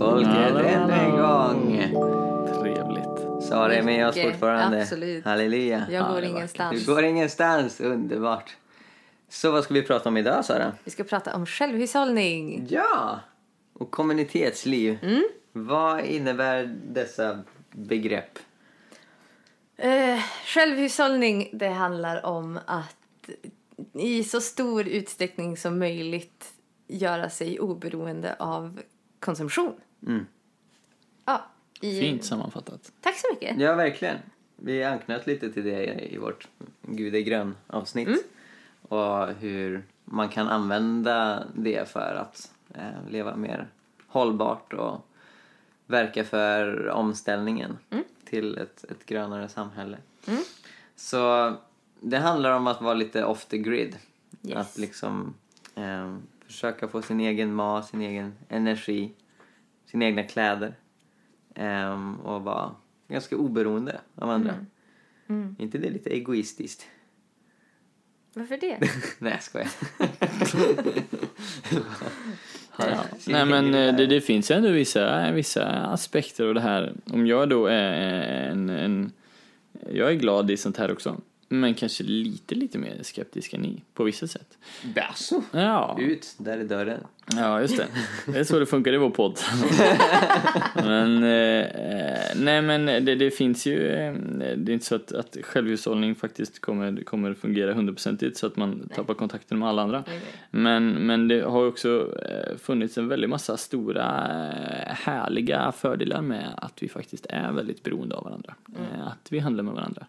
[0.00, 1.76] Hallå, än en gång.
[2.62, 3.44] Trevligt.
[3.48, 4.82] Sara är med oss fortfarande.
[4.82, 5.24] absolut.
[5.24, 5.86] Halleluja.
[5.90, 6.84] Jag Ja, går ingenstans.
[6.86, 8.56] Du går ingenstans, underbart.
[9.28, 10.72] Så vad ska vi prata om idag Sara?
[10.84, 12.66] Vi ska prata om självhushållning.
[12.70, 13.20] Ja!
[13.72, 14.98] Och kommunitetsliv.
[15.02, 15.24] Mm.
[15.52, 17.38] Vad innebär dessa
[17.70, 18.38] begrepp?
[19.76, 22.96] Eh, självhushållning, det handlar om att
[23.94, 26.44] i så stor utsträckning som möjligt
[26.86, 28.80] göra sig oberoende av
[29.20, 29.72] konsumtion.
[30.06, 30.26] Mm.
[31.24, 31.46] Ja,
[31.80, 32.92] i, Fint sammanfattat.
[33.00, 33.60] Tack så mycket.
[33.60, 34.18] Ja, verkligen.
[34.56, 36.48] Vi anknöt lite till det i vårt
[36.82, 38.08] Gud är grön avsnitt.
[38.08, 38.20] Mm.
[38.82, 43.68] Och hur man kan använda det för att eh, leva mer
[44.06, 45.06] hållbart och
[45.86, 48.04] verka för omställningen Mm.
[48.24, 49.98] till ett, ett grönare samhälle.
[50.96, 51.54] Så
[52.00, 53.96] det handlar om att vara lite off the grid.
[54.42, 54.56] Yes.
[54.56, 55.34] Att liksom
[55.74, 59.12] eh, försöka få sin egen mat, sin egen energi,
[59.90, 60.74] sina egna kläder.
[61.54, 62.74] Eh, och vara
[63.08, 64.54] ganska oberoende av andra.
[65.28, 65.56] Mm.
[65.58, 66.86] inte det lite egoistiskt?
[68.34, 68.78] Varför det?
[69.18, 69.68] Nej, jag skojar.
[72.78, 73.04] Ja.
[73.26, 76.92] Nej men eh, det, det finns ändå vissa, vissa aspekter av det här.
[77.04, 77.92] Om jag då är
[78.50, 79.12] en, en
[79.92, 81.20] jag är glad i sånt här också.
[81.50, 84.58] Men kanske lite, lite mer skeptisk än ni på vissa sätt.
[84.94, 85.42] Basso.
[85.52, 87.00] Ja, Ut, där är dörren.
[87.36, 87.86] ja just det.
[88.26, 89.38] Det är så det funkar i vår podd.
[90.74, 91.66] men, eh,
[92.36, 94.12] nej men det, det finns ju, eh,
[94.56, 98.88] det är inte så att, att självhushållning faktiskt kommer, kommer fungera hundraprocentigt så att man
[98.94, 100.04] tappar kontakten med alla andra.
[100.06, 100.20] Nej.
[100.50, 106.48] Men, men det har också eh, funnits en väldigt massa stora eh, härliga fördelar med
[106.56, 108.54] att vi faktiskt är väldigt beroende av varandra.
[108.78, 110.06] Eh, Att vi handlar med varandra.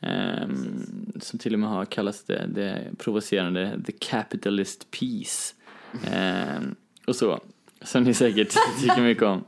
[0.00, 5.54] Ehm, som till och med har kallats det, det provocerande the capitalist peace.
[6.12, 6.74] Ehm,
[7.06, 7.40] och så.
[7.82, 9.44] Som ni säkert tycker mycket om.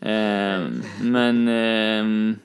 [0.00, 2.36] Ehm, men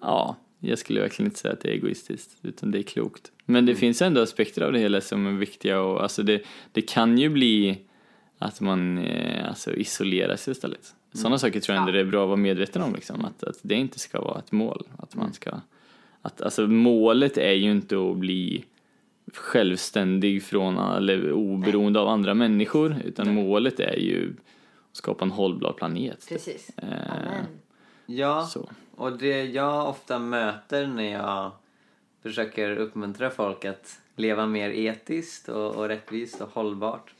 [0.00, 3.32] ja, jag skulle verkligen inte säga att det är egoistiskt, utan det är klokt.
[3.44, 6.42] Men det finns ändå aspekter av det hela som är viktiga och alltså det,
[6.72, 7.78] det kan ju bli
[8.38, 10.94] att man eh, alltså isolerar sig istället.
[11.12, 13.58] Sådana saker tror jag ändå det är bra att vara medveten om liksom, att, att
[13.62, 14.86] det inte ska vara ett mål.
[14.98, 15.60] Att man ska,
[16.22, 18.64] att, alltså målet är ju inte att bli
[19.34, 24.34] självständig från eller oberoende av andra människor utan målet är ju
[24.90, 26.26] att skapa en hållbar planet.
[26.28, 26.70] Precis.
[26.76, 27.46] Eh, Amen.
[28.06, 28.70] Ja, så.
[28.96, 31.50] och det jag ofta möter när jag
[32.22, 37.14] försöker uppmuntra folk att leva mer etiskt och, och rättvist och hållbart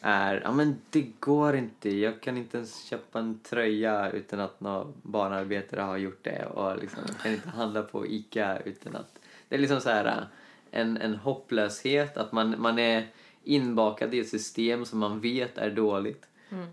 [0.00, 4.60] är ja men det går inte, jag kan inte ens köpa en tröja utan att
[4.60, 9.18] någon barnarbetare har gjort det och liksom, jag kan inte handla på ICA utan att
[9.48, 10.26] det är liksom så här
[10.70, 13.06] en, en hopplöshet att man, man är
[13.44, 16.28] inbakad i ett system som man vet är dåligt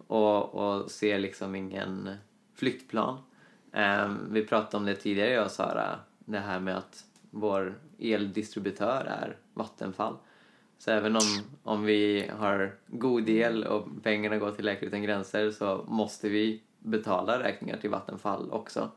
[0.08, 2.10] och, och ser liksom ingen
[2.56, 3.18] flyktplan.
[3.72, 9.06] Ehm, vi pratade om det tidigare jag och Sara, det här med att vår eldistributör
[9.06, 10.16] är Vattenfall.
[10.86, 11.22] Så även om,
[11.64, 16.64] om vi har god el och pengarna går till Läkare Utan Gränser så måste vi
[16.80, 18.92] betala räkningar till Vattenfall också.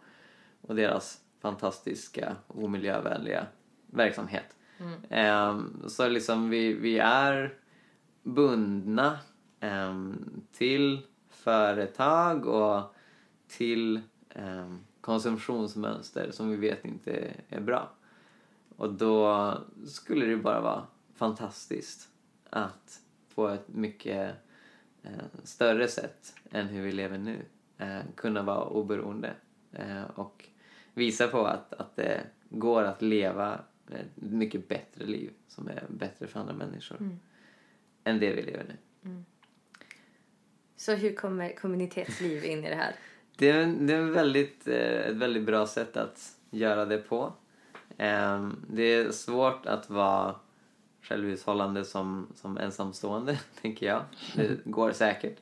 [0.60, 3.46] Och deras fantastiska omiljövänliga
[3.86, 4.56] verksamhet.
[5.08, 7.54] Ehm, så liksom vi, vi är
[8.22, 9.18] bundna
[9.60, 11.00] ehm, till
[11.30, 12.94] företag och
[13.48, 14.00] till
[14.34, 17.90] ehm, konsumtionsmönster som vi vet inte är bra.
[18.76, 19.54] Och då
[19.86, 20.86] skulle det bara vara
[21.18, 22.08] fantastiskt
[22.50, 23.00] att
[23.34, 24.34] på ett mycket
[25.02, 25.10] eh,
[25.44, 27.44] större sätt än hur vi lever nu
[27.78, 29.34] eh, kunna vara oberoende
[29.72, 30.44] eh, och
[30.94, 36.26] visa på att, att det går att leva ett mycket bättre liv som är bättre
[36.26, 37.18] för andra människor
[38.04, 38.76] än det vi lever nu.
[40.76, 42.94] Så hur kommer kommunitetsliv in i det här?
[43.36, 47.32] Det är, det är väldigt, ett väldigt bra sätt att göra det på.
[47.98, 50.34] Ehm, Det är svårt att vara
[51.08, 54.02] självhushållande som, som ensamstående, tänker jag.
[54.34, 55.36] Det går säkert.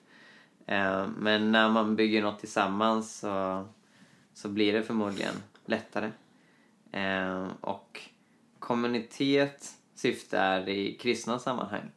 [0.66, 3.64] Eh, men när man bygger något tillsammans så,
[4.34, 5.34] så blir det förmodligen
[5.64, 6.10] lättare.
[6.92, 8.00] Eh, och
[8.58, 11.90] kommunitet syftar i kristna sammanhang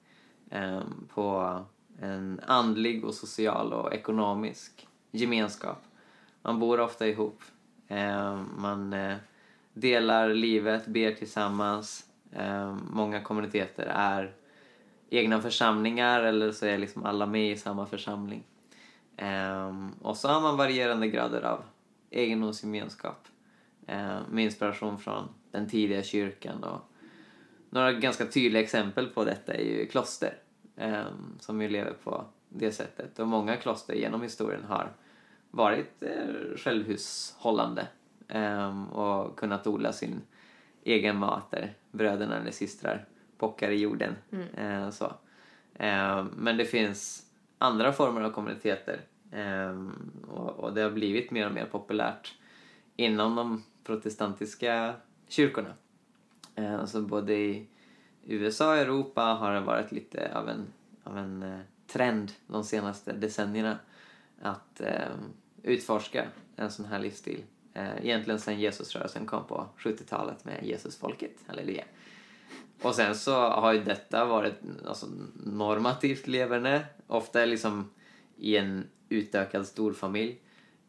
[0.50, 0.82] eh,
[1.14, 1.60] på
[2.02, 5.84] en andlig och social och ekonomisk gemenskap.
[6.42, 7.42] Man bor ofta ihop.
[7.88, 9.18] Eh, man eh,
[9.74, 12.09] delar livet, ber tillsammans.
[12.32, 14.34] Eh, många kommuniteter är
[15.10, 18.44] egna församlingar eller så är liksom alla med i samma församling.
[19.18, 21.64] Eh, och så har man varierande grader av
[22.10, 23.28] egendomsgemenskap
[23.88, 26.64] eh, med inspiration från den tidiga kyrkan.
[26.64, 26.82] Och
[27.70, 30.34] några ganska tydliga exempel på detta är ju kloster
[31.40, 33.20] som ju lever på det sättet.
[33.20, 34.92] Och många kloster genom historien har
[35.52, 36.04] varit
[36.56, 37.88] självhushållande
[38.92, 40.22] och kunnat odla sin
[40.84, 43.06] egen mat där bröderna eller systrar
[43.38, 44.16] pockar i jorden.
[44.58, 45.06] Eh, så.
[45.74, 47.26] Eh, men det finns
[47.58, 49.88] andra former av kommuniteter eh,
[50.28, 52.34] och, och det har blivit mer och mer populärt
[52.96, 54.94] inom de protestantiska
[55.28, 55.74] kyrkorna.
[56.56, 57.68] Eh, så både i
[58.24, 60.66] USA och Europa har det varit lite av en,
[61.04, 63.80] av en eh, trend de senaste decennierna
[64.42, 65.16] att eh,
[65.64, 67.44] utforska en sån här livsstil.
[67.80, 71.84] Eh, egentligen sen Jesusrörelsen kom på 70-talet med Jesusfolket, halleluja.
[72.82, 74.54] Och sen så har ju detta varit
[74.88, 75.08] alltså,
[75.46, 77.90] normativt leverne, ofta liksom
[78.38, 80.42] i en utökad storfamilj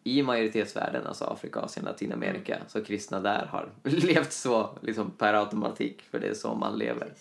[0.05, 6.03] i majoritetsvärlden, alltså Afrika, Asien, Latinamerika, så kristna där har levt så liksom per automatik,
[6.03, 7.15] för det är så man lever.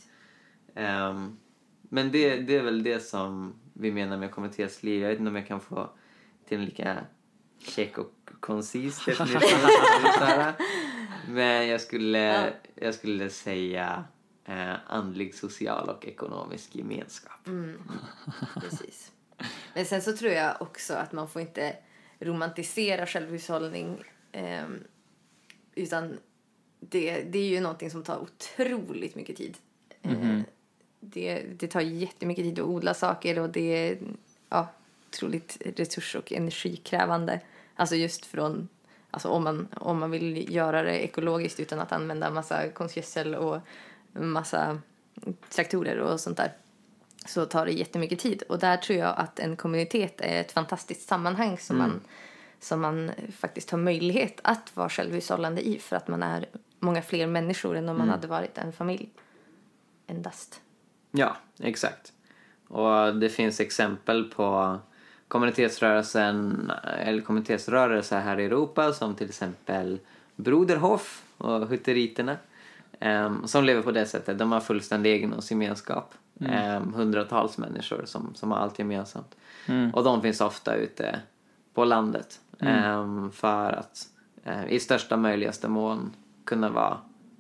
[0.76, 1.38] Ehm,
[1.82, 5.02] men det, det är väl det som vi menar med kommunitetsliv.
[5.02, 5.90] Jag vet inte om jag kan få
[6.48, 6.98] till en lika
[7.60, 10.54] check och koncis definition.
[11.28, 14.04] Men jag skulle, jag skulle säga
[14.46, 17.50] eh, andlig, social och ekonomisk gemenskap.
[18.62, 19.12] Precis.
[19.74, 21.76] Men sen så tror jag också att man får inte
[22.20, 24.04] romantisera självhushållning.
[24.32, 24.84] ehm,
[25.76, 26.18] utan
[26.80, 29.58] det, det är ju någonting som tar otroligt mycket tid.
[30.02, 30.40] Eh,
[31.00, 33.98] det, det tar jättemycket tid att odla saker och det är
[34.50, 34.68] ja,
[35.10, 37.42] otroligt resurs och energikrävande.
[37.80, 38.70] Alltså just från,
[39.12, 43.60] alltså om man, om man vill göra det ekologiskt utan att använda massa konstgödsel och
[44.14, 44.82] massa
[45.50, 46.52] traktorer och sånt där
[47.26, 48.44] så tar det jättemycket tid.
[48.50, 52.02] Och där tror jag att en kommunitet är ett fantastiskt sammanhang som, man,
[52.60, 56.46] som man faktiskt har möjlighet att vara självhushållande i för att man är
[56.80, 59.10] många fler människor än om man hade varit en familj
[60.08, 60.62] endast.
[61.12, 62.14] Ja, exakt.
[62.68, 64.80] Och det finns exempel på
[65.30, 70.00] kommunitetsrörelsen eller kommunitetsrörelser här i Europa som till exempel
[70.36, 72.38] Broderhof och Hutteriterna
[73.00, 74.40] ehm, som lever på det sättet.
[74.40, 76.14] De har fullständig egendomsgemenskap.
[76.40, 79.36] Ehm, hundratals människor som, som har allt gemensamt.
[79.94, 81.20] Och de finns ofta ute
[81.74, 84.08] på landet ehm, för att
[84.44, 86.12] eh, i största möjligaste mån
[86.46, 86.98] kunna vara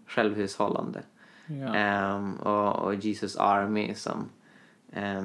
[0.07, 1.01] självhushållande.
[1.47, 2.17] Ja.
[2.39, 4.29] Och, och Jesus Army som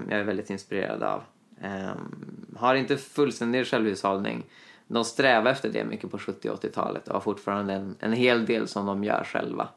[0.09, 1.23] jag är väldigt inspirerad av.
[1.61, 4.45] Ehm, har inte fullständig självhushållning.
[4.87, 8.47] De strävar efter det mycket på 70 och 80-talet och har fortfarande en, en hel
[8.47, 9.69] del som de gör själva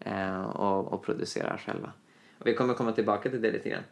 [0.00, 1.92] ehm, och, och producerar själva.
[2.38, 3.82] Och vi kommer komma tillbaka till det lite grann.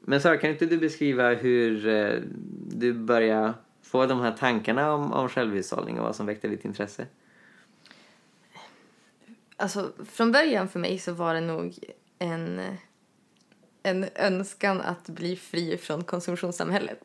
[0.00, 2.20] Men Sara, kan inte du beskriva hur eh,
[2.68, 7.06] du började få de här tankarna om, om självhushållning och vad som väckte ditt intresse?
[9.56, 11.78] Alltså, från början för mig så var det nog
[12.18, 12.60] en,
[13.86, 17.00] en önskan att bli fri från konsumtionssamhället.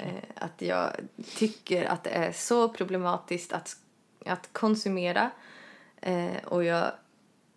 [0.00, 0.90] Eh, att jag
[1.36, 3.76] tycker att det är så problematiskt att,
[4.26, 5.30] att konsumera
[6.00, 6.92] eh, och jag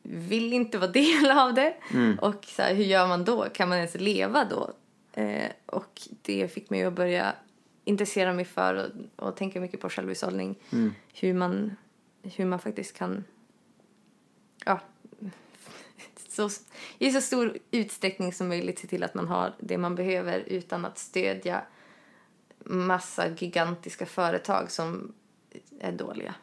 [0.03, 1.75] vill inte vara del av det.
[2.21, 3.45] Och så här, hur gör man då?
[3.53, 4.73] Kan man ens leva då?
[5.21, 7.33] Eh, och det fick mig att börja
[7.83, 10.55] intressera mig för och, och tänka mycket på självhushållning.
[11.13, 11.75] Hur, man,
[12.23, 13.23] hur man faktiskt kan
[14.65, 14.79] ja,
[16.35, 16.49] så,
[16.99, 20.85] i så stor utsträckning som möjligt se till att man har det man behöver utan
[20.85, 21.61] att stödja
[22.65, 25.13] massa gigantiska företag som
[25.79, 26.35] är dåliga.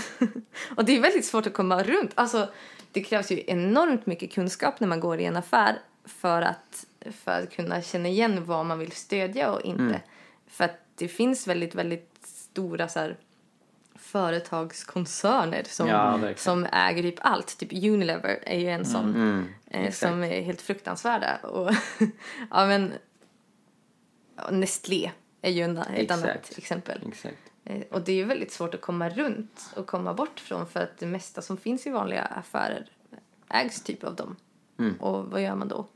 [0.76, 2.10] och det är väldigt svårt att komma runt.
[2.14, 2.48] Alltså,
[2.92, 7.42] det krävs ju enormt mycket kunskap när man går i en affär för att, för
[7.42, 10.00] att kunna känna igen vad man vill stödja och inte.
[10.46, 13.16] För att det finns väldigt, väldigt stora så här,
[13.98, 17.58] företagskoncerner som, Ja, som äger typ allt.
[17.58, 21.36] Typ Unilever är ju en sån eh, som är helt fruktansvärda.
[21.36, 21.70] Och,
[22.50, 22.92] ja, men,
[24.50, 25.10] Nestlé
[25.42, 26.24] är ju en, ett Exakt.
[26.24, 27.00] annat exempel.
[27.08, 27.36] Exakt.
[27.64, 30.80] Eh, Och det är ju väldigt svårt att komma runt och komma bort från för
[30.80, 32.90] att det mesta som finns i vanliga affärer
[33.50, 34.36] ägs typ av dem.
[35.00, 35.86] Och vad gör man då?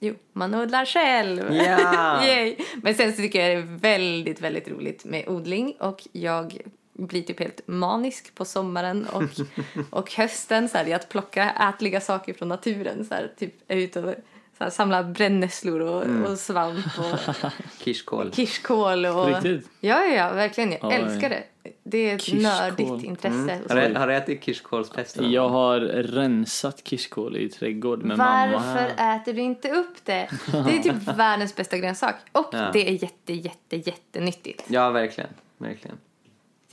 [0.00, 1.52] Jo, man odlar själv!
[2.26, 2.56] Yay.
[2.82, 6.58] Men sen så tycker jag det är väldigt, väldigt roligt med odling och jag
[6.92, 9.22] blir typ helt manisk på sommaren och,
[9.90, 13.04] och hösten så här, i att plocka ätliga saker från naturen.
[13.04, 14.14] Så här, typ är ute och
[14.58, 17.34] så här, samla brännässlor och, och svamp och
[17.78, 18.32] Kirskål.
[18.32, 19.06] kirskål.
[19.06, 19.70] Och, riktigt?
[19.80, 20.70] Ja, ja, ja, verkligen.
[20.72, 20.94] Jag Oj.
[20.94, 21.42] älskar det.
[21.84, 22.42] Det är ett Kirskål.
[22.42, 23.58] nördigt intresse.
[23.62, 25.24] hos Har du, har du ätit kirskålspesto?
[25.24, 28.52] Jag har rensat kirskål i trädgård med mamma.
[28.52, 30.28] Varför äter du inte upp det?
[30.52, 32.14] Det är typ världens bästa grönsak.
[32.32, 32.70] Och Ja.
[32.72, 34.64] det är jätte, jätte, jättenyttigt.
[34.68, 35.30] Ja, verkligen.
[35.58, 35.96] verkligen.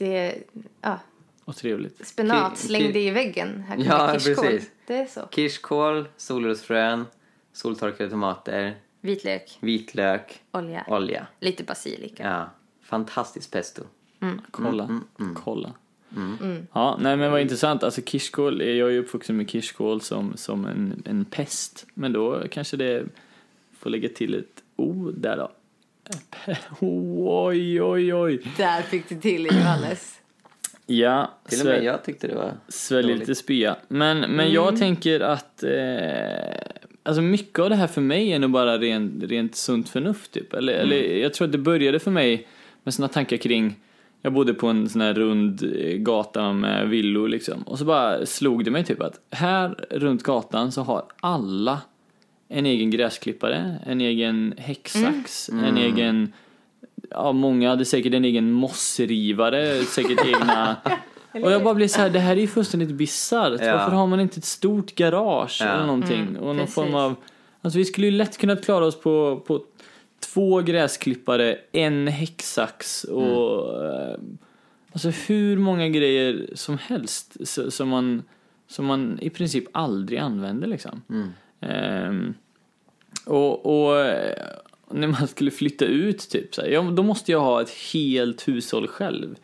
[0.00, 0.42] Det är
[0.80, 0.98] ja,
[1.44, 2.06] Och trevligt.
[2.06, 3.60] spenat, Ki- släng ki- det i väggen.
[3.68, 4.44] Här Ja, kommer kirskål.
[4.46, 4.70] precis.
[4.86, 5.20] Det är så.
[5.30, 7.04] Kirskål, solrosfrön,
[7.52, 11.26] soltorkade tomater, Vitlök, vitlök, olja, olja.
[11.40, 12.22] lite basilika.
[12.22, 12.50] Ja,
[12.82, 13.82] fantastiskt pesto.
[14.50, 15.00] Kolla,
[15.34, 15.72] kolla.
[16.72, 17.82] Ja, nej men vad intressant.
[17.82, 21.86] Alltså kirskål, jag är ju uppvuxen med kirskål som, som en, en pest.
[21.94, 23.04] Men då kanske det
[23.78, 25.50] får lägga till ett O där då.
[26.80, 28.42] Oj, oj, oj.
[28.56, 30.20] Där fick du till det, Johannes.
[30.86, 33.76] Ja, Till och med jag tyckte det var svälj lite spya.
[33.88, 35.70] Men, men jag tänker att eh,
[37.02, 40.54] alltså mycket av det här för mig är nog bara rent, rent sunt förnuft typ.
[40.54, 42.48] Eller, eller jag tror att det började för mig
[42.82, 43.76] med såna tankar kring
[44.22, 47.62] jag bodde på en sån här rund eh, gata med villor liksom.
[47.62, 51.80] Och så bara slog det mig typ att här runt gatan så har alla
[52.50, 56.32] en egen gräsklippare, en egen häcksax, en egen
[57.10, 60.76] Ja, många hade säkert en egen mossrivare, säkert egna...
[61.44, 63.60] Och jag bara blir så här, det här är ju fullständigt bisarrt.
[63.60, 63.76] Ja.
[63.76, 65.66] Varför har man inte ett stort garage Ja.
[65.68, 66.36] eller någonting?
[66.36, 66.74] och någon precis.
[66.74, 67.14] form av...
[67.62, 69.62] Alltså vi skulle ju lätt kunna klara oss på, på
[70.34, 73.84] två gräsklippare, en häcksax och...
[73.84, 74.16] eh,
[74.92, 77.36] Alltså hur många grejer som helst
[77.72, 78.22] som man,
[78.68, 81.02] som man i princip aldrig använder liksom.
[81.60, 82.34] Ehm,
[83.24, 84.34] och, och eh,
[84.90, 88.48] när man skulle flytta ut typ så här, ja, då måste jag ha ett helt
[88.48, 89.36] hushåll själv.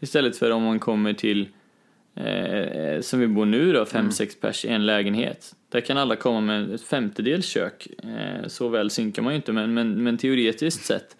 [0.00, 1.48] Istället för om man kommer till,
[2.14, 5.54] eh, som vi bor nu då, fem, sex pers i en lägenhet.
[5.68, 7.86] Där kan alla komma med ett femtedels kök.
[8.02, 11.16] Eh, så väl synkar man ju inte men, men, men teoretiskt sett.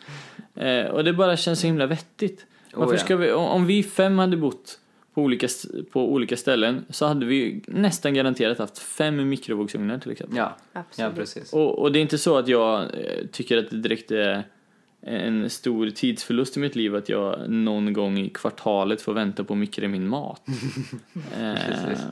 [0.55, 2.47] Eh, och det bara känns så himla vettigt.
[2.75, 3.01] Varför ja.
[3.01, 4.79] ska vi, om vi fem hade bott
[5.15, 5.49] på olika,
[5.93, 10.37] på olika ställen så hade vi nästan garanterat haft fem mikrovågsugnar till exempel.
[10.37, 11.15] Ja, ja Absolut.
[11.15, 11.53] precis.
[11.53, 14.45] Och, och det är inte så att jag eh, tycker att det direkt är
[15.07, 19.53] en stor tidsförlust i mitt liv att jag någon gång i kvartalet får vänta på
[19.53, 20.43] att mikra min mat.
[21.15, 22.05] eh, Precis.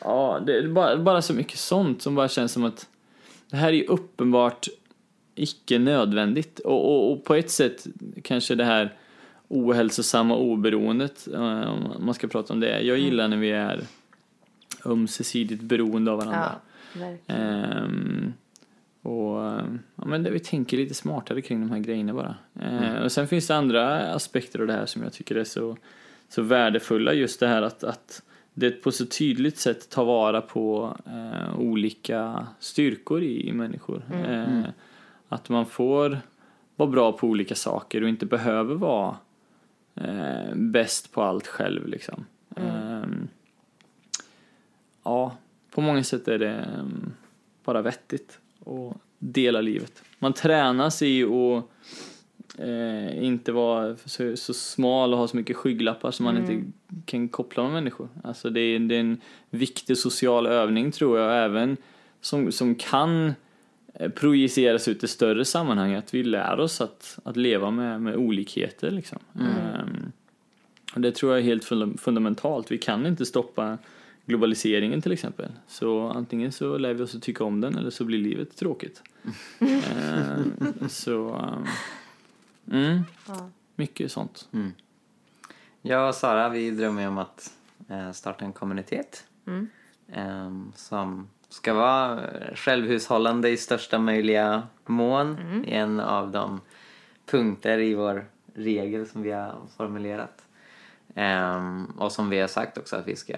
[0.00, 2.88] ja, det är bara, bara så mycket sånt som bara känns som att
[3.50, 4.68] det här är ju uppenbart
[5.34, 6.58] icke nödvändigt.
[6.58, 7.86] Och, och, och på ett sätt
[8.22, 8.94] kanske det här
[9.48, 12.80] ohälsosamma oberoendet, eh, om man ska prata om det.
[12.80, 13.80] Jag gillar när vi är
[14.84, 16.52] ömsesidigt beroende av varandra.
[17.00, 17.34] Ja.
[17.34, 18.32] Ehm,
[19.02, 19.36] och
[19.96, 22.34] ja, men där vi tänker lite smartare kring de här grejerna bara.
[22.60, 25.76] Ehm, Och sen finns det andra aspekter av det här som jag tycker är så,
[26.28, 27.12] så värdefulla.
[27.12, 28.22] Just det här att, att
[28.54, 34.02] det på så tydligt sätt tar vara på eh, olika styrkor i, i människor.
[34.26, 34.62] Ehm,
[35.28, 36.18] Att man får
[36.76, 39.16] vara bra på olika saker och inte behöver vara
[39.96, 42.24] eh, bäst på allt själv liksom.
[42.56, 43.28] Ehm,
[45.04, 45.36] ja,
[45.70, 47.12] på många sätt är det ehm,
[47.64, 50.02] bara vettigt att dela livet.
[50.18, 51.64] Man tränas i att
[52.58, 56.72] eh, inte vara så, så smal och ha så mycket skygglappar som man inte
[57.04, 58.08] kan koppla med människor.
[58.24, 61.76] Alltså det är, det är en viktig social övning tror jag, även
[62.20, 63.34] som, som kan
[64.14, 68.90] projiceras ut i större sammanhang, att vi lär oss att, att leva med, med olikheter
[68.90, 69.18] liksom.
[69.40, 70.12] Ehm,
[70.94, 72.70] och det tror jag är helt funda- fundamentalt.
[72.70, 73.78] Vi kan inte stoppa
[74.26, 75.52] globaliseringen till exempel.
[75.68, 79.02] Så antingen så lär vi oss att tycka om den eller så blir livet tråkigt.
[79.60, 81.66] Eh, så, um,
[82.72, 83.50] mm, Ja.
[83.76, 84.48] mycket sånt.
[85.82, 87.52] Jag och Sara vi drömmer om att
[87.88, 89.68] eh, starta en kommunitet Mm.
[90.12, 92.20] eh, som ska vara
[92.54, 95.36] självhushållande i största möjliga mån.
[95.66, 96.60] En av de
[97.26, 100.42] punkter i vår regel som vi har formulerat.
[101.14, 103.34] Eh, och som vi har sagt också att vi ska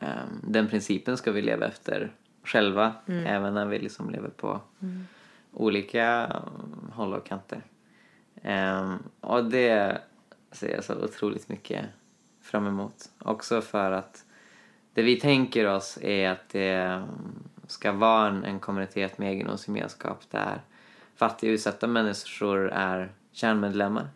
[0.00, 0.08] eh,
[0.42, 2.12] den principen ska vi leva efter
[2.44, 4.60] själva även när vi liksom lever på
[5.52, 6.42] olika eh,
[6.92, 7.62] håll och kanter.
[8.42, 9.98] Ehm, och det
[10.52, 11.84] ser jag så otroligt mycket
[12.40, 13.10] fram emot.
[13.18, 14.24] Också för att
[14.94, 17.08] det vi tänker oss är att det mm,
[17.66, 20.60] ska vara en, en kommunitet med egendomsgemenskap där
[21.16, 24.08] fattiga och utsatta människor är kärnmedlemmar.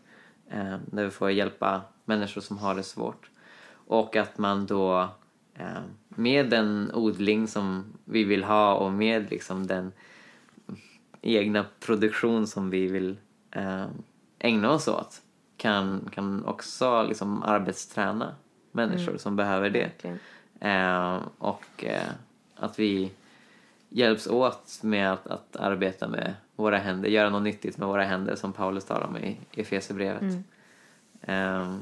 [0.51, 3.31] ehm, där vi får hjälpa människor som har det svårt.
[3.71, 5.09] Och att man då
[5.55, 9.93] ehm, med den odling som vi vill ha och med liksom den
[11.23, 13.17] egna produktion som vi vill
[13.51, 13.87] eh,
[14.39, 15.23] ägna oss åt
[15.57, 18.35] kan, kan också liksom arbetsträna
[18.73, 19.83] människor som behöver det.
[19.83, 20.19] Verkligen.
[20.61, 22.09] Eh, och eh,
[22.57, 23.11] att vi
[23.89, 28.37] hjälps åt med att, att arbeta med våra händer, göra något nyttigt med våra händer
[28.37, 30.23] som Paulus talar om i Efesierbrevet.
[31.23, 31.77] Eh,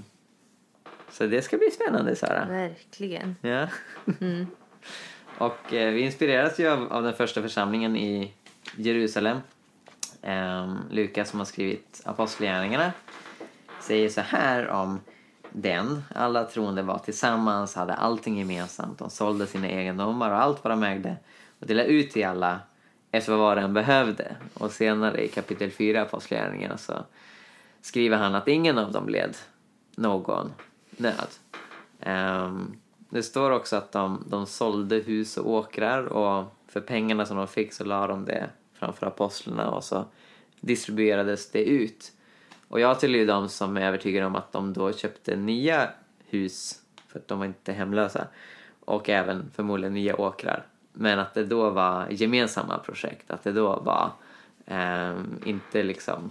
[1.10, 2.44] så det ska bli spännande Sara.
[2.44, 3.36] Verkligen.
[3.40, 3.68] Ja.
[5.38, 8.32] och eh, vi inspireras ju av, av den första församlingen i
[8.76, 9.38] Jerusalem.
[10.22, 12.92] Ehm, Lukas som har skrivit Apostlagärningarna
[13.80, 15.00] säger så här om
[15.56, 16.02] den.
[16.14, 18.98] Alla troende var tillsammans, hade allting gemensamt.
[18.98, 21.16] De sålde sina egendomar och allt vad de ägde
[21.60, 22.60] och delade ut till alla
[23.10, 24.36] efter vad var den behövde.
[24.54, 26.92] Och senare i kapitel 4 i Apostlagärningarna så
[27.80, 29.36] skriver han att ingen av dem led
[29.96, 30.52] någon
[30.90, 31.28] nöd.
[32.06, 32.76] Um,
[33.10, 37.48] det står också att de, de sålde hus och åkrar och för pengarna som de
[37.48, 40.04] fick så la de det framför apostlarna och så
[40.60, 42.12] distribuerades det ut.
[42.68, 45.88] Och jag tillhör ju de som är övertygade om att de då köpte nya
[46.26, 48.26] hus för att de var inte hemlösa
[48.84, 50.66] och även förmodligen nya åkrar.
[50.92, 54.10] Men att det då var gemensamma projekt, att det då var
[54.66, 56.30] eh, inte liksom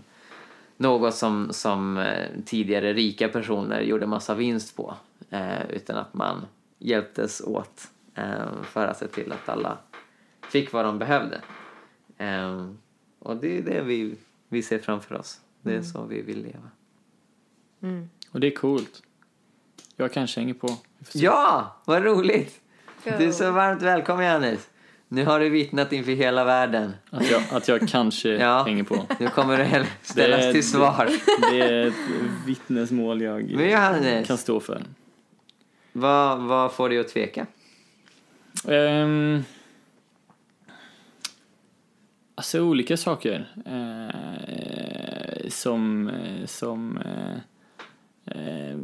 [0.78, 4.96] något som, som eh, tidigare rika personer gjorde massa vinst på
[5.30, 6.46] eh, utan att man
[6.80, 9.78] hjälptes åt eh, för att se till att alla
[10.42, 11.42] fick vad de behövde.
[12.18, 12.68] Eh,
[13.20, 14.16] och det är det vi,
[14.50, 15.42] vi ser framför oss.
[15.66, 16.70] Det är så vi vill leva.
[18.32, 19.02] Och det är coolt.
[19.96, 20.78] Jag kanske hänger på.
[21.14, 22.62] Ja, vad roligt!
[23.04, 24.70] Du är så varmt välkommen Johannes.
[25.08, 26.92] Nu har du vittnat inför hela världen.
[27.10, 28.64] Att, jag, att jag kanske Ja.
[28.64, 29.06] hänger på.
[29.20, 29.64] Nu kommer du
[30.02, 31.10] ställas Det- till svar.
[31.52, 31.94] Det är ett
[32.46, 34.82] vittnesmål jag Men Johannes, kan stå för.
[35.94, 37.46] vad, vad får dig att tveka?
[38.66, 39.44] Um,
[42.36, 43.54] alltså olika saker.
[43.66, 45.05] Eh,
[45.50, 47.36] som eh, som eh,
[48.38, 48.78] eh,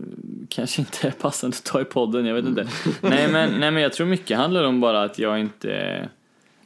[0.49, 2.67] kanske inte är passande att ta i podden, jag vet inte.
[3.01, 6.09] nej, men, nej men jag tror mycket handlar om bara att jag inte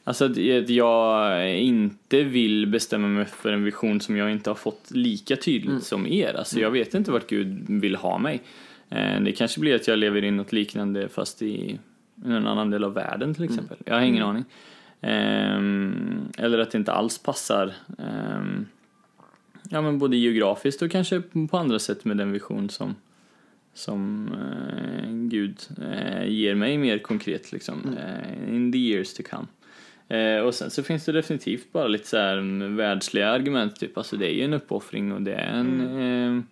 [0.08, 4.56] Alltså att att jag inte vill bestämma mig för en vision som jag inte har
[4.56, 6.34] fått lika tydligt som er.
[6.34, 8.42] Alltså jag vet inte vart Gud vill ha mig.
[8.90, 11.80] Eh, Det kanske blir att jag lever i något liknande fast i
[12.26, 13.78] en annan del av världen till exempel.
[13.86, 14.46] Jag har ingen aning.
[15.02, 18.66] Ehm, Eller att det inte alls passar ehm,
[19.70, 22.96] Ja men både geografiskt och kanske på andra sätt med den vision som
[23.76, 27.98] som eh, Gud eh, ger mig mer konkret liksom.
[27.98, 29.48] Eh, in the years to come.
[30.08, 33.98] Eh, och sen så finns det definitivt bara lite så här mm, världsliga argument typ.
[33.98, 36.44] Alltså det är ju en uppoffring och det är en eh,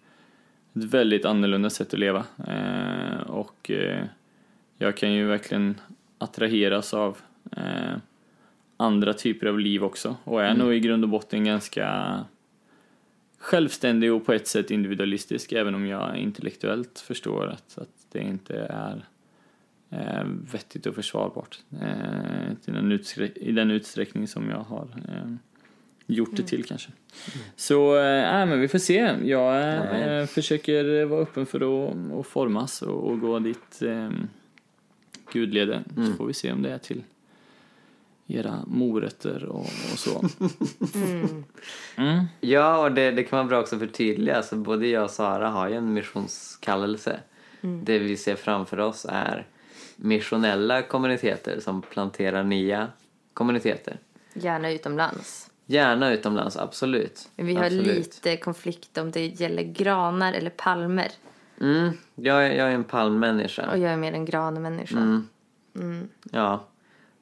[0.75, 2.25] ett väldigt annorlunda sätt att leva.
[2.47, 3.71] Eh, och
[4.77, 5.75] jag kan ju verkligen
[6.17, 7.17] attraheras av
[8.77, 12.19] andra typer av liv också och är nog i grund och botten ganska
[13.43, 18.55] självständig och på ett sätt individualistisk även om jag intellektuellt förstår att, att det inte
[18.69, 19.05] är
[19.89, 22.99] eh, vettigt och försvarbart eh, den
[23.35, 25.33] i den utsträckning som jag har eh,
[26.05, 26.91] gjort det till kanske.
[27.55, 29.15] Så eh, äh, men vi får se.
[29.23, 30.27] Jag Amen.
[30.27, 34.09] försöker vara öppen för att, att formas och, och gå dit eh,
[35.33, 35.83] Gud leder.
[35.95, 37.03] Så får vi se om det är till
[38.27, 39.59] era morötter och,
[39.93, 40.23] och så.
[41.97, 42.25] Mm.
[42.41, 44.37] Ja, och det, det kan vara bra också att förtydliga.
[44.37, 47.19] Alltså, både jag och Sara har ju en missionskallelse.
[47.61, 49.47] Det vi ser framför oss är
[49.95, 52.87] missionella kommuniteter som planterar nya
[53.33, 53.97] kommuniteter.
[54.33, 55.49] Gärna utomlands.
[55.65, 57.29] Gärna utomlands, absolut.
[57.35, 57.85] Men vi har absolut.
[57.87, 61.11] lite konflikt om det gäller granar eller palmer.
[61.61, 63.71] Mm, jag, är- jag är en palmmänniska.
[63.71, 64.97] Och jag är mer en granmänniska.
[65.75, 66.09] Mm.
[66.31, 66.67] Ja,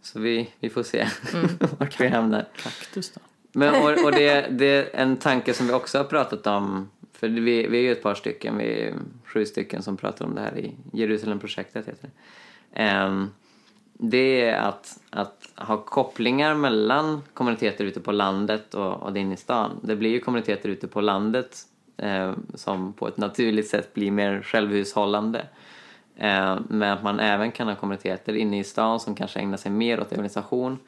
[0.01, 1.49] så vi, vi får se Mm.
[1.79, 2.45] vart vi hamnar.
[2.55, 3.21] Kaktus då?
[3.51, 7.27] Men, och, och det, det är en tanke som vi också har pratat om, för
[7.27, 8.93] vi, vi är ju ett par stycken, vi är
[9.25, 12.81] sju stycken som pratar om det här i Jerusalemprojektet heter det.
[12.81, 13.29] Ehm,
[13.93, 19.37] det är att, att ha kopplingar mellan kommuniteter ute på landet och, och inne i
[19.37, 19.79] stan.
[19.83, 21.57] Det blir ju kommuniteter ute på landet
[21.97, 25.45] eh, som på ett naturligt sätt blir mer självhushållande.
[26.15, 29.71] Eh, men att man även kan ha kommuniteter inne i stan som kanske ägnar sig
[29.71, 30.79] mer åt organisation.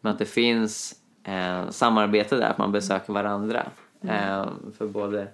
[0.00, 3.66] Men att det finns eh, samarbete där, att man besöker varandra.
[4.02, 5.28] Eh, för både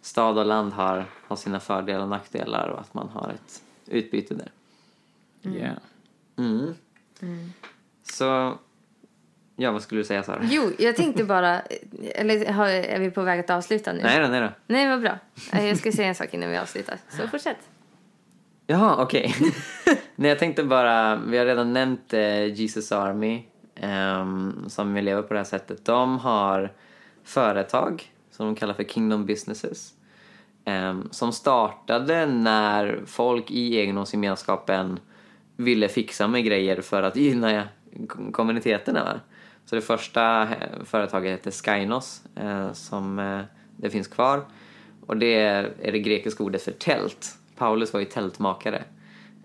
[0.00, 4.34] stad och land har, har sina fördelar och nackdelar och att man har ett utbyte
[4.34, 4.50] där.
[5.56, 5.76] Yeah.
[6.38, 6.74] Mm.
[8.02, 8.58] Så,
[9.56, 10.40] ja vad skulle du säga Sara?
[10.42, 11.60] Jo, jag tänkte bara...
[12.14, 14.00] Eller har- är vi på väg att avsluta nu?
[14.02, 14.48] Nej då, nej då.
[14.66, 15.18] Nej, vad bra.
[15.52, 16.96] Jag ska säga en sak innan vi avslutar.
[17.08, 17.56] Så fortsätt.
[18.70, 19.34] Jaha, okej.
[20.16, 23.42] Nej, jag tänkte bara, vi har redan nämnt eh, Jesus Army
[23.82, 25.84] um, som vi lever på det här sättet.
[25.84, 26.72] De har
[27.24, 29.92] företag som de kallar för Kingdom Businesses
[30.66, 35.00] um, som startade när folk i egendomsgemenskapen
[35.56, 37.68] ville fixa med grejer för att gynna
[38.32, 39.04] kommuniteterna.
[39.04, 39.20] Va?
[39.64, 43.40] Så det första eh, företaget heter Skynos eh, som eh,
[43.76, 44.44] det finns kvar.
[45.06, 47.37] Och det är, är det grekiska ordet för tält.
[47.58, 48.82] Paulus var ju tältmakare.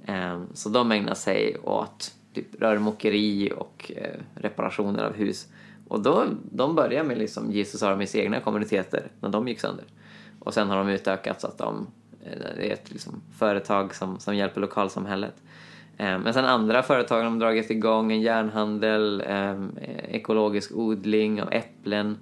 [0.05, 5.47] Ehm, så de ägnar sig åt typ rörmokeri och eh, reparationer av hus.
[5.87, 9.85] Och då, de började med liksom Jesus Aramis egna kommuniteter när de gick sönder.
[10.39, 11.87] Och sen har de utökat så att de,
[12.25, 15.35] eh, det är ett liksom företag som, som hjälper lokalsamhället.
[15.97, 19.71] Ehm, men sen andra företag har de dragit igång en järnhandel, ehm,
[20.07, 22.17] ekologisk odling av äpplen,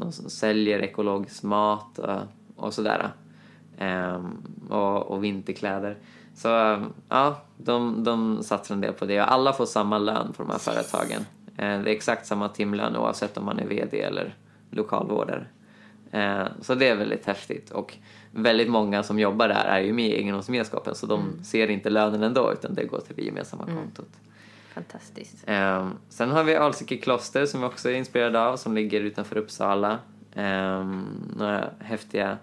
[0.00, 2.20] de som säljer ekologisk mat och,
[2.56, 3.10] och sådär.
[3.78, 4.20] Eh,
[4.68, 5.96] och, och vinterkläder.
[6.34, 6.48] Så
[7.08, 10.50] ja, de, de satsar en del på det och alla får samma lön på de
[10.50, 11.20] här företagen.
[11.56, 14.34] Eh, Det är exakt samma timlön oavsett om man är VD eller
[14.70, 15.46] lokalvårdare.
[16.10, 17.94] Eh, Så det är väldigt häftigt och
[18.30, 22.22] väldigt många som jobbar där är ju med i egendomsgemenskapen så de ser inte lönen
[22.22, 24.08] ändå utan det går till det gemensamma kontot.
[24.74, 25.44] Fantastiskt.
[26.08, 29.98] Sen har vi Alsike kloster som vi också är inspirerade av som ligger utanför Uppsala.
[31.36, 32.38] Några häftiga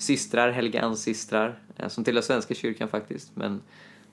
[0.00, 3.62] systrar, Helgeandssystrar, eh, som tillhör Svenska kyrkan faktiskt men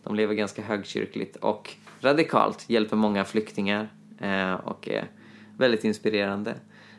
[0.03, 5.07] de lever ganska högkyrkligt och radikalt, hjälper många flyktingar eh, och är
[5.57, 6.55] väldigt inspirerande.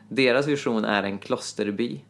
[0.08, 2.04] Deras vision är en klosterby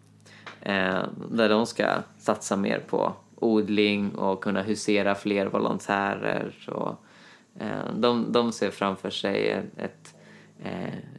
[0.60, 1.86] eh, där de ska
[2.18, 6.54] satsa mer på odling och kunna husera fler volontärer.
[6.68, 7.04] Och,
[7.94, 10.14] de, de ser framför sig ett, ett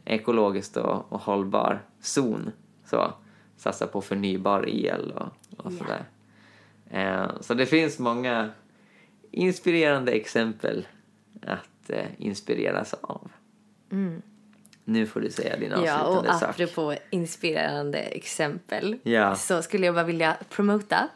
[0.04, 2.50] ekologiskt och, och hållbar zon.
[2.84, 3.12] Så,
[3.56, 5.28] satsa på förnybar el och,
[5.60, 6.04] och sådär.
[6.90, 8.50] Eh, så det finns många
[9.30, 10.86] inspirerande exempel
[11.46, 13.30] att eh, inspireras av.
[14.84, 16.50] Nu får du säga din Ja, och avslutande sak.
[16.50, 19.36] apropå inspirerande exempel Ja.
[19.36, 21.08] så skulle jag bara vilja promota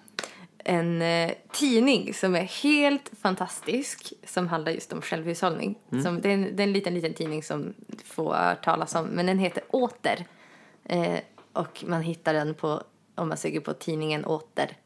[0.59, 5.79] en eh, tidning som är helt fantastisk som handlar just om självhushållning.
[6.03, 9.07] Som, det, är en, det är en liten, liten tidning som få hört talas om,
[9.07, 10.27] men den heter Åter.
[10.85, 11.19] Eh,
[11.53, 12.83] och man hittar den på,
[13.15, 14.77] om man söker på tidningen Åter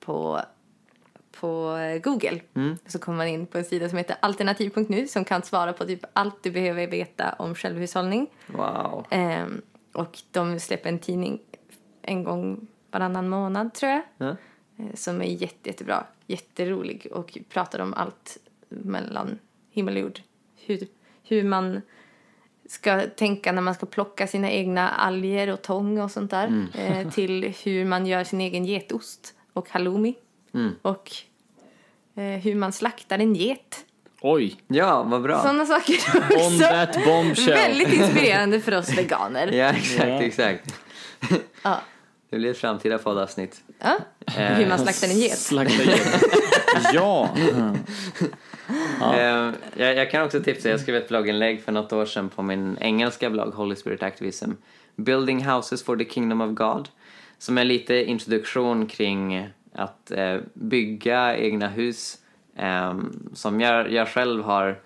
[0.00, 0.40] på,
[1.32, 2.40] på Google.
[2.86, 6.04] Så kommer man in på en sida som heter alternativ.nu som kan svara på typ
[6.12, 8.26] allt du behöver veta om självhushållning.
[8.46, 9.06] Wow.
[9.10, 9.62] Ehm,
[9.92, 11.40] och de släpper en tidning
[12.02, 14.02] en gång varannan månad tror jag.
[14.18, 14.36] Ja.
[14.78, 18.38] Eh, Som är jätte, jättebra, jätterolig och pratar om allt
[18.68, 19.38] mellan
[19.70, 20.20] himmel och jord.
[20.56, 20.88] Hur,
[21.22, 21.82] hur man
[22.68, 26.66] ska tänka när man ska plocka sina egna alger och tång och sånt där.
[26.74, 30.14] Eh, till hur man gör sin egen getost och halloumi.
[30.82, 31.10] Och
[32.16, 33.84] eh, hur man slaktar en get.
[34.20, 35.42] Oj, Ja, vad bra.
[35.42, 35.94] Sådana saker
[36.46, 37.54] on that bombshell.
[37.54, 39.46] Väldigt inspirerande för oss veganer.
[39.52, 40.74] Ja, exakt, exakt.
[41.62, 41.80] Ja.
[42.30, 43.60] Det blir ett framtida poddavsnitt.
[43.80, 43.98] Ja.
[44.26, 45.38] Hur man slaktar en get.
[45.38, 46.24] Slakta get.
[46.92, 47.28] ja
[49.00, 49.16] ja.
[49.18, 52.42] Eh, jag, jag kan också tipsa, jag skrev ett blogginlägg för något år sedan på
[52.42, 54.50] min engelska blogg Holy Spirit Activism.
[54.96, 56.88] Building Houses for the Kingdom of God.
[57.38, 62.18] Som är lite introduktion kring att eh, bygga egna hus.
[62.56, 62.98] Eh,
[63.32, 64.80] som jag, jag själv har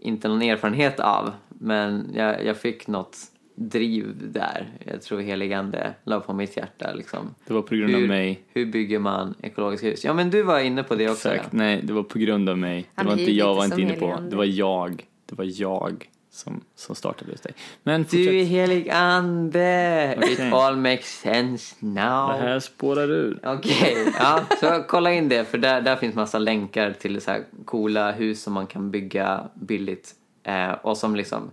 [0.00, 1.32] inte någon erfarenhet av.
[1.48, 3.18] Men jag, jag fick något
[3.58, 4.66] driv där.
[4.86, 7.34] Jag tror heligande la på mitt hjärta liksom.
[7.46, 8.40] Det var på grund av Hur, mig.
[8.52, 10.04] hur bygger man ekologiska hus?
[10.04, 11.28] Ja men du var inne på det också.
[11.28, 12.86] Exakt, nej det var på grund av mig.
[12.94, 14.06] Det var inte jag var inte inne på.
[14.06, 14.30] heligande.
[14.30, 15.06] Det var jag.
[15.26, 17.52] Det var jag som, som startade just dig.
[17.82, 20.14] Men Du är helig ande!
[20.18, 20.32] Okej.
[20.32, 22.28] It all makes sense now.
[22.32, 23.38] Det här spårar ur.
[23.44, 27.42] Okej, ja, så kolla in det för där, där finns massa länkar till så här
[27.64, 31.50] coola hus som man kan bygga billigt eh, och som liksom eh,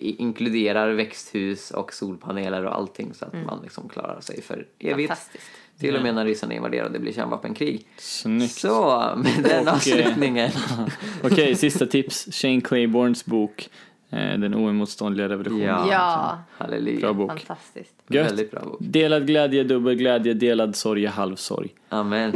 [0.00, 5.08] inkluderar växthus och solpaneler och allting så att man liksom klarar sig för evigt.
[5.08, 5.44] Fantastiskt.
[5.80, 7.86] Till och med när ryssarna invaderar och det blir kärnvapenkrig.
[7.96, 8.52] Snyggt.
[8.54, 10.50] Så, med den Och, eh, avslutningen.
[11.24, 12.28] Okej, sista tips.
[12.32, 13.68] Shane Claibornes bok.
[14.10, 15.64] Eh, Den oemotståndliga revolutionen.
[15.66, 15.86] Ja.
[15.90, 17.00] Ja, Halleluja.
[17.00, 17.30] Bra bok.
[17.30, 17.94] fantastiskt.
[18.08, 18.26] Gött.
[18.26, 18.76] Väldigt bra bok.
[18.80, 21.68] Delad glädje, dubbel glädje, delad sorg, halv sorg.
[21.88, 22.32] Amen.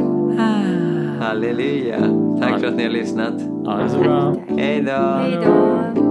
[1.21, 1.99] Halleluja.
[2.41, 3.33] Tack för att ni har lyssnat.
[3.65, 4.35] Ja, det är så bra.
[4.57, 4.91] Hej då.
[4.91, 6.02] Hej då.